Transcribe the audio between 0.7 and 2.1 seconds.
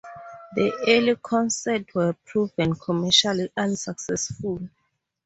early concerts